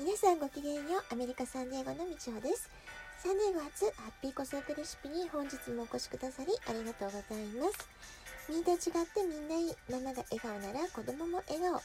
[0.00, 2.70] 皆さんごきげんようアメリカサンディエゴのみちほです。
[3.20, 7.84] サンディエゴ初ハッピー子育てレシピに本日もお越しくださりありがとうございます。
[8.48, 11.76] みんな違ってみんないいママが笑顔なら子供も笑顔。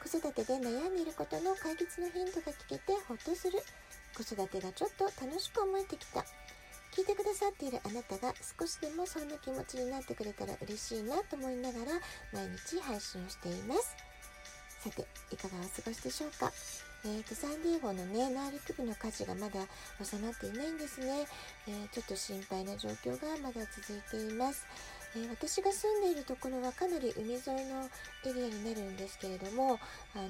[0.00, 3.60] 子育てで悩んでいることの解決のヒントが聞けてほっとする。
[4.16, 6.24] 子育てがちょっと楽しく思えてきた。
[6.96, 12.00] 聞いてくださっているあなたが少しでもそんな気持ちになってくれたら嬉しいなと思いながら
[12.32, 13.92] 毎日配信をしています。
[14.80, 16.48] さていかがお過ごしでしょうか？
[17.04, 19.60] えーと、サンディエゴのね内陸部の火事がまだ
[20.02, 21.26] 収まっていないんですね、
[21.68, 24.66] えー、ちょっと心配な状況がまだ続いています、
[25.14, 27.88] えー、私が住んでいるところはかなり海沿いの
[28.26, 29.78] エリアになるんですけれども、
[30.14, 30.28] あの、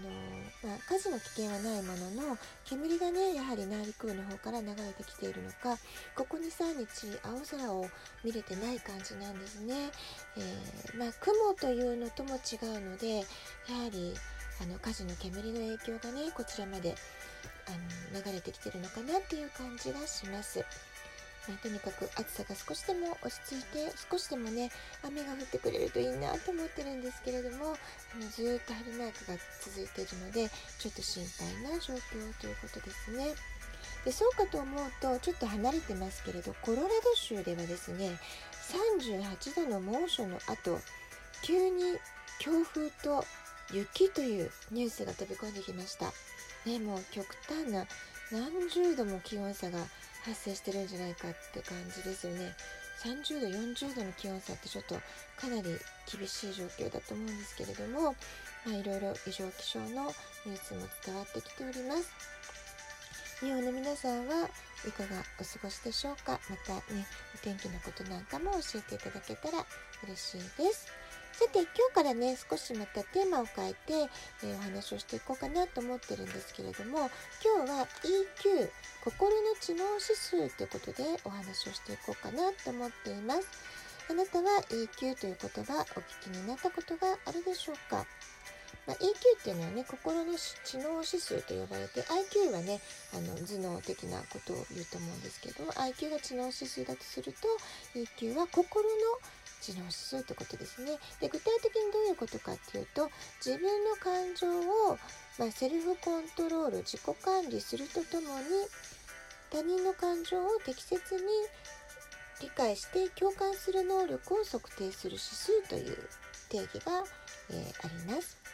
[0.62, 5.80] まあ、火事の危険はないものの煙がねやはり内陸部の方から流れてきているのか
[6.14, 7.86] ここ23日青空を
[8.22, 9.90] 見れてない感じなんですね、
[10.36, 14.14] えまあ、雲というのとも違うのでやはり
[14.60, 16.94] あの火事の煙の影響がねこちらまで
[17.66, 20.64] あの流れてきてるのかなっていう感じがします。
[21.48, 24.70] まあ、とにかく暑さが少しでも落ち着いて少しでもね
[25.02, 27.72] 雨が降ってくれるといいなと思ってるんですけれども
[28.12, 33.34] あのずっと晴れマークが続いているのでちょっと心配な状況ということですね。
[34.04, 38.18] でそうかと思うとちょっと離れてますけれどコロラド州ではですね
[39.00, 40.78] 38度の猛暑の後
[41.42, 41.96] 急に
[42.38, 43.24] 強風と
[43.72, 46.12] 雪というニュースが飛び込んできました。
[46.66, 47.86] ね、もう極端な
[48.30, 49.78] 何十度も気温差が
[50.24, 52.54] 発生してるんじゃないかって感じですよね。
[53.02, 54.96] 30度、40度の気温差ってちょっと
[55.40, 55.78] かなり
[56.10, 58.16] 厳しい状況だと思うんですけれども、
[58.66, 60.12] まあ、いろいろ異常気象の
[60.44, 62.10] ニュースも伝わってきております。
[63.40, 64.48] 日本の皆さんは
[64.86, 66.40] いかがお過ごしでしょうか？
[66.50, 69.64] またね、お天気のことなんかも教えていただけたら
[70.02, 70.88] 嬉しいです。
[71.38, 74.10] さて今日からね少しまたテーマを変えて、
[74.42, 76.98] えー、お話をしていこうかなと思ってるんですけれども
[77.38, 78.68] 今日は EQ
[79.04, 83.46] 心の知能指数ということでお話をしていこうかなと思っています。
[84.10, 85.84] あなたは EQ という言葉お
[86.26, 88.04] 聞きになったことがあるでしょうか？
[88.88, 92.80] まあ、EQ っていうのはね心の知能指数と呼ばれて IQ はね
[93.14, 97.46] あの頭脳的なことを言うと思うんですけど IQ が知能指数だとすると
[97.94, 98.90] EQ は心の
[99.60, 100.98] 知能指数ってことですね。
[101.20, 103.10] で具体的にどういうことかっていうと
[103.44, 104.98] 自分の感情を、
[105.38, 108.44] まあ、セルフコントロール自己管理するとともに
[109.50, 111.22] 他人の感情を適切に
[112.40, 116.08] 理解して共感する能力を測定する指数という
[116.48, 117.04] 定義が、
[117.50, 118.47] えー、あります。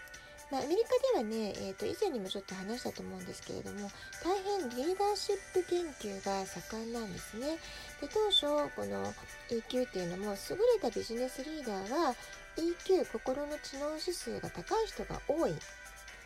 [0.50, 3.90] まあ、アメリカではね、えー、と以前にもちょっと話したと思うんですけれども
[4.22, 7.56] 大変リーダーシップ研究が盛んなんですね。
[8.00, 9.12] で当初この
[9.50, 12.14] EQ っていうのも優れたビジネスリーダーは
[12.56, 15.54] EQ 心の知能指数が高い人が多い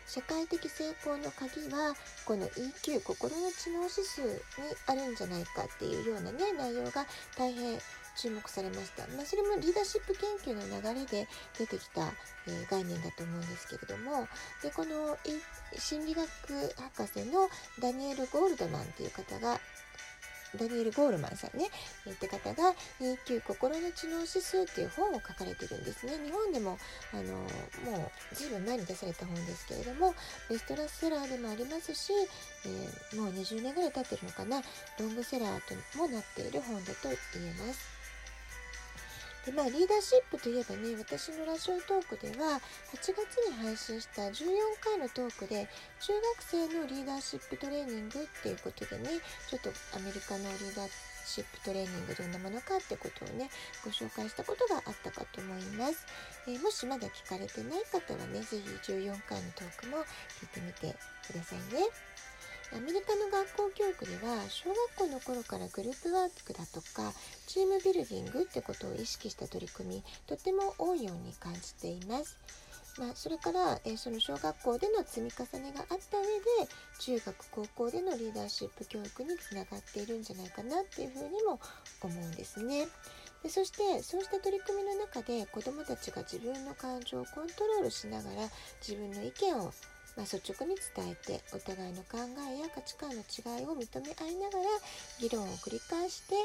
[0.09, 1.93] 社会的成功の鍵は
[2.25, 4.33] この EQ 心の知能指数に
[4.87, 7.05] あるんじゃないかっていうようなね内容が
[7.37, 7.77] 大変
[8.15, 9.05] 注目されました。
[9.15, 11.27] まあ、それもリーダーシップ研究の流れで
[11.59, 12.11] 出てきた、
[12.47, 14.27] えー、概念だと思うんですけれども
[14.63, 15.15] でこの
[15.77, 16.27] 心理学
[16.97, 17.47] 博士の
[17.79, 19.59] ダニエル・ゴールドマンっていう方が
[20.55, 21.67] ダニエル・ゴールマンさんね
[22.09, 26.13] って方が EQ 心の知能指数っていう本を書かれてるんですね。
[26.23, 26.77] 日本でも
[27.13, 30.13] あのもう随分前に出された本ですけれども
[30.49, 32.13] ベストラスセラーでもありますし、
[32.65, 34.61] えー、もう20年ぐらい経ってるのかな
[34.99, 37.98] ロングセラーともなっている本だと言えます。
[39.45, 42.59] でまあ、リーダーシップといえばね私のラジオトークでは
[42.91, 43.15] 8月
[43.47, 44.35] に配信した14
[44.83, 45.67] 回のトークで
[46.01, 46.13] 中
[46.67, 49.09] 学生のリーダーシップトレーニングっていうことでね
[49.49, 50.89] ちょっとアメリカのリーダー
[51.25, 53.49] シップトレーニングどんなものかってことをね
[53.85, 56.05] ご紹介したことがあったかと思います、
[56.47, 60.03] えー、もしまだ聞かれてない方はね是非14回のトークも
[60.41, 62.08] 聞いてみてくださいね。
[62.71, 67.13] アメリカの学校教育では小学校の頃からグループワークだとか
[67.47, 72.37] チームビルディングってことを意識した取り組みとても多いように感じています。
[72.97, 76.69] まあ、それから、えー、その小学校での積み重ねがあった上で
[76.99, 81.61] 中学高校でのリーダーシップ教育につながっているんじゃないかなっていうふうにも
[82.01, 82.87] 思うんですね。
[83.41, 88.49] でそしてそうした取り組みの中で子どもたちが自分の感情をコントロールしながら
[88.85, 89.71] 自分の意見を
[90.19, 92.19] まあ、率直に伝えてお互いの考
[92.51, 94.65] えや価値観の違いを認め合いながら
[95.17, 96.35] 議論を繰り返して、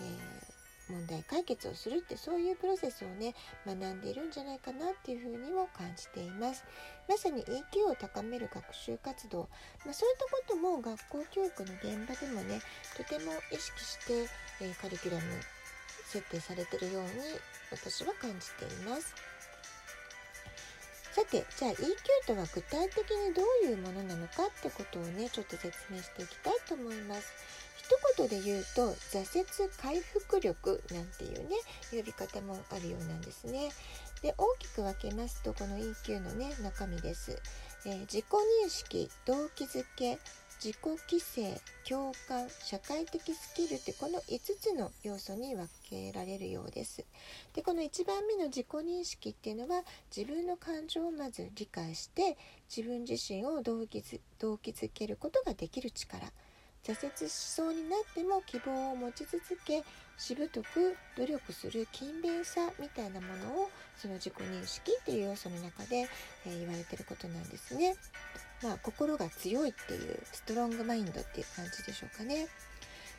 [0.00, 3.34] えー、問題解決をするってそういうプロセスをね
[3.66, 6.64] 学んでいるんじゃないかなっていうふうにも感じています
[7.06, 9.50] まさに EQ を高める学習活動、
[9.84, 12.60] まあ、そういったことも学校教育の現場でもね
[12.96, 14.30] とても意識して、
[14.62, 15.22] えー、カリキュラム
[16.06, 17.08] 設定されてるように
[17.70, 19.27] 私は感じています。
[21.18, 27.34] さてじゃあ EQ とは具体的にどういうものなのかってことをねちょっと説明していきたいと思います。
[27.76, 31.56] 一言で言うと挫折回復力なんていうね
[31.90, 33.70] 呼び方もあるようなんですね。
[34.22, 37.36] で大きく分けますとこの EQ のね中身です。
[37.84, 38.24] えー、自己
[38.64, 40.20] 認識動機づけ
[40.58, 47.04] 自己規制共感社会的スキルってこの5つの要素に分けられるようです。
[47.54, 49.84] でこの1番目の自己認識っていうのは
[50.14, 52.36] 自分の感情をまず理解して
[52.74, 56.32] 自分自身を動機づ動機づけることができる力
[56.84, 59.84] 挫折しそうになっても希望を持ち続け
[60.16, 66.08] しぶとく努力する勤勉さみたいなものをその自己認識っていう要素の中で、
[66.46, 67.94] えー、言われてることなんですね。
[68.62, 72.48] まあ、心が強いっていうストロングマインドっていう感じでしょうかね。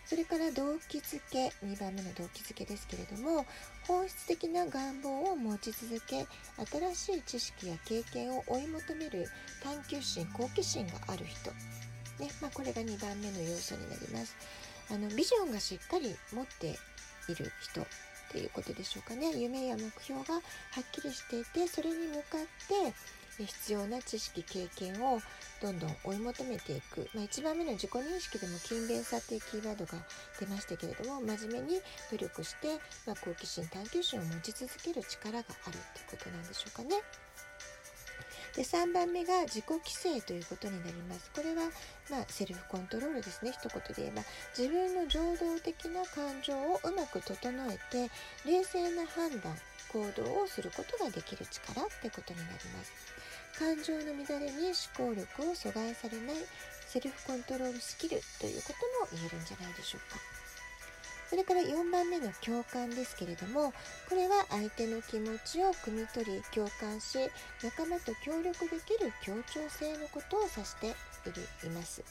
[0.05, 3.45] それから動機づけ2番目の動機づけですけれども
[3.87, 6.25] 本質的な願望を持ち続け
[6.95, 9.27] 新しい知識や経験を追い求める
[9.61, 11.51] 探求心好奇心がある人、
[12.23, 14.35] ねまあ、これが2番目の要素になります。
[14.91, 16.69] あのビジョンがしっかり持って
[17.31, 17.85] いる人。
[18.29, 19.31] っていうことでしょうかね。
[19.35, 20.39] 夢や目標がは
[20.81, 22.93] っきりしていてそれに向かって
[23.45, 25.19] 必要な知識経験を
[25.61, 29.93] どんどん追い求めていく、まあ、1番目の自己認識でも勤勉さっていうキーワードが
[30.39, 31.81] 出ましたけれども真面目に
[32.11, 32.67] 努力して、
[33.05, 36.89] まあ、好奇心探求心を持ち続ける力があるっていうことなんでしょうかね。
[38.55, 41.31] で3番目が自己規制ということになります。
[41.35, 41.69] これは、
[42.09, 44.23] まあ、セルフコントロールですね一言で言えば
[44.57, 47.37] 自分の情動的な感情をうまく整
[47.71, 48.11] えて
[48.45, 49.55] 冷静な判断
[49.91, 53.18] 行動をすることができる力ってことになります。
[53.59, 56.37] 感情の乱れに思考力を阻害されない
[56.87, 60.17] セルフコントロールスキルということも言えるんじゃないでしょうか。
[61.29, 63.71] それから4番目の共感ですけれども
[64.09, 67.19] これは相手の気持ちを汲み取り共感し
[67.61, 70.87] 仲間と協力できる協調性のことを指して
[71.67, 72.01] います。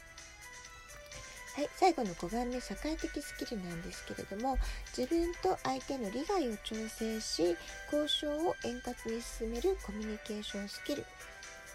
[1.56, 4.56] はい、最後の5番目社会的スキルなんですけれども
[4.96, 7.56] 自分と相手の利害を調整し
[7.92, 11.04] 交渉を円滑に進めるコミュニケーションスキル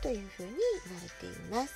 [0.04, 0.50] というふうに
[0.86, 1.74] 言われています。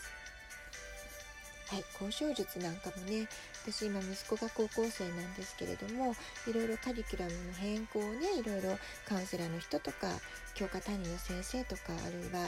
[1.69, 3.27] はい、交渉術なんかもね
[3.69, 6.15] 私今息子が高校生なんですけれども
[6.47, 8.77] いろいろカリキュラムの変更をねいろいろ
[9.07, 10.07] カウンセラーの人とか
[10.55, 12.39] 教科担任の先生とかあるいは、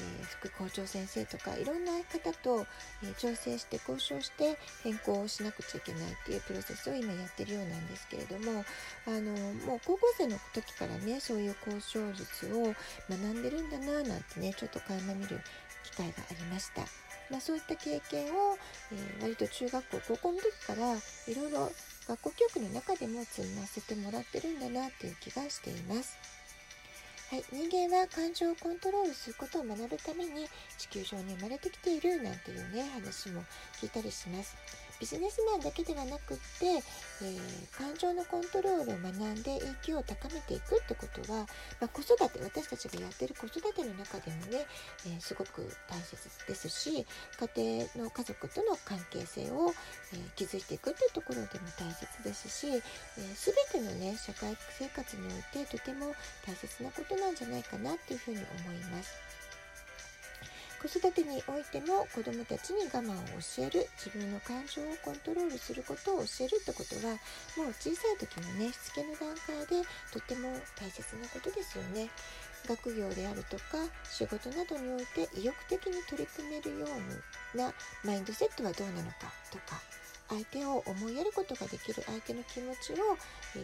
[0.00, 2.66] えー、副校長先生とかいろんな方と、
[3.02, 8.64] えー、調整して交渉して変更をしなくちゃいけないっていうプロセスを今やってるようなんですけれども
[9.06, 9.32] あの
[9.66, 12.74] もう高校生の時からねそういう交渉術を
[13.08, 15.40] 学んでるんだななんてねちょっと垣間見る
[15.84, 17.03] 機会がありました。
[17.30, 18.56] まあ、そういった経験を、
[18.92, 21.70] えー、割と中学校高校の時からいろいろ
[22.06, 26.18] 学校教育の中でも積ませてもらってるんだなっていう気がしています。
[27.30, 30.46] はい、人間は感情をコントロールすることを学ぶために
[30.78, 33.42] 地球上に生まれてきているなんていうね話も
[33.80, 34.56] 聞いたりします。
[35.00, 41.46] ビジネスマンだけではなくって、えー、感情のコントロールを学んで EQ を高めていくってことは、
[41.80, 44.66] まあ、子育て私たちがやってる子育ての中でもね、
[45.06, 47.06] えー、すごく大切ですし
[47.56, 49.74] 家庭の家族との関係性を、
[50.12, 51.48] えー、築いていくっていうところでも
[51.78, 52.80] 大切ですし、え
[53.72, 56.14] 全てのね社会生活においてとても
[56.46, 59.43] 大切なことなんじゃないかなっていうふうに思います。
[60.84, 67.16] 子育てにおいても子どもたちに我慢を教える自分の感情をコントロールすることを教えるってことは
[67.56, 69.80] もう小さい時のねしつけの段階で
[70.12, 72.10] とっても大切なことですよね。
[72.68, 76.86] 学業であるとか仕事などにおいて意欲的に取り組めるよ
[77.54, 77.72] うな
[78.04, 79.80] マインドセットはどうなのかとか
[80.28, 83.16] 相手を思いやることができる相手の気持ちを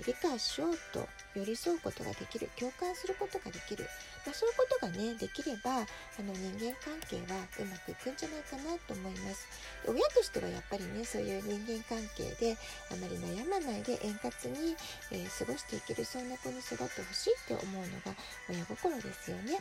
[0.06, 3.86] 理解しようと寄り添うことができる共感することができる、
[4.26, 9.48] まあ、そういうことがねできればあの人間関係はうまくいくんじゃないかなと思います。
[9.86, 12.56] 親としてはやっぱりねそういう人間関係で
[12.92, 14.76] あまり悩まないで円滑に、
[15.10, 18.14] えー、過ごしていけるそんな子に育ってほしいって思うのが
[18.48, 19.58] 親心ですよね。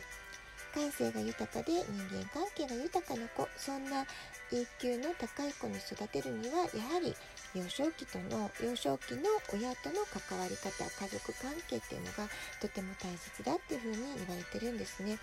[0.70, 4.04] 感性が豊かで人間関係が豊かな子そんな
[4.50, 7.14] EQ の高い子に育てるにはやはり
[7.54, 9.22] 幼少期との幼少期の
[9.52, 12.28] 親との関わり方家族関係っていうのが
[12.60, 15.18] とても大切だっていうふうに言われてるんですね。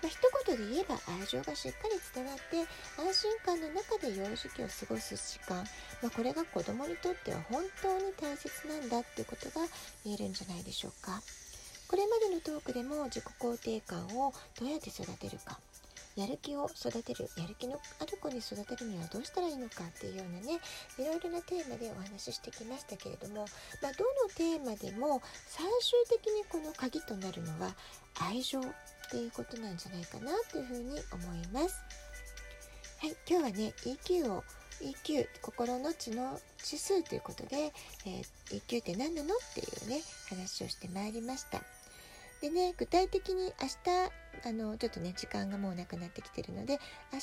[0.00, 2.64] まあ、一言で言えば愛情がしっかり伝わって
[2.96, 5.56] 安心感の中で幼児期を過ごす時間、
[6.00, 9.66] まあ、これが子供にとっては本当に大切なんだっていうことが
[10.04, 11.20] 言えるんじゃないでしょうか。
[11.92, 15.60] これまでのトークでも自己肯定感をどうやって育てるか
[16.16, 20.58] やる気を育てるやる気のある子に育てるにはどうしたらいいのかっていうようなね
[20.98, 23.44] いろいろなテーマでお話ししてきましたけれども、
[23.82, 27.76] まあ、どのテーマでも最終的にこの鍵となるのは
[28.18, 28.62] 愛情っ
[29.10, 31.76] ていうことなんじゃないかなというふうに思います。
[33.00, 34.44] はい、今日はね EQ を
[34.80, 37.72] EQ 心の知の指数ということで、
[38.06, 41.60] えー、EQ って何なのっていうね話をしてまいりました。
[42.42, 44.10] でね具体的に明日
[44.44, 46.80] あのちょっとね時間がもうなくなってきてるので
[47.12, 47.20] 明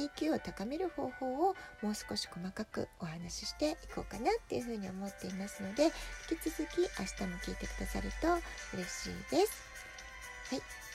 [0.00, 8.28] 日 EQ を高める方法をもう少し細かくお話ししていこうかなっていうふうに思っていますので引き続き明日も聞いてくださると
[8.74, 9.62] 嬉しいです。
[10.50, 10.91] はい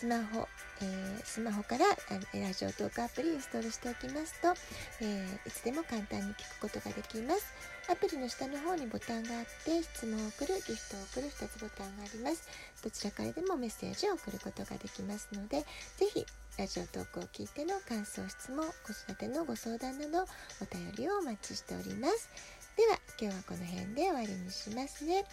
[0.00, 0.48] スマホ、
[0.80, 4.48] えー、スマホからラジオトークアプリインストールしておきますと、
[5.04, 7.52] えー、いつでも簡単に聞くことができます。
[7.92, 12.48] アプリの下の方にボタンがあって質問を送る、ギフトを送る2つボタンがあります。
[12.82, 16.24] どちらからでもメッセージを送ることができますので、ぜひ
[16.56, 20.24] ラジオトークを聞いての感想、質問、子育てのご相談など
[20.62, 22.30] お便りをお待ちしております。
[22.74, 25.26] では今日はこの辺で終わりにしますね。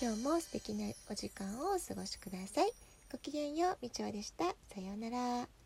[0.00, 2.93] 今日も素敵なお時間をお過ごしください。
[3.14, 4.44] ごきげんよう、みちおでした。
[4.74, 5.63] さようなら。